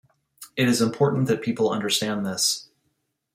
[0.55, 2.67] It is important that people understand this.